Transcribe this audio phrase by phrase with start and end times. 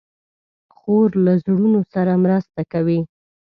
[0.75, 2.99] خور له زړونو سره مرسته کوي.